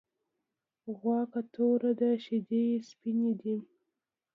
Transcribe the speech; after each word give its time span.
غوا 0.97 1.19
که 1.31 1.41
توره 1.53 1.91
ده 1.99 2.09
شيدې 2.23 2.61
یی 2.71 2.77
سپيني 2.89 3.31
دی. 3.41 3.55